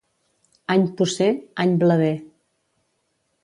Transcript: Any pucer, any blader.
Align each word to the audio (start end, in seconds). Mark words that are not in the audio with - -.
Any 0.75 0.87
pucer, 1.01 1.29
any 1.65 1.77
blader. 1.85 2.11